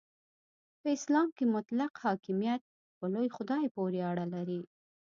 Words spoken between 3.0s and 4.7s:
لوی خدای پورې اړه لري.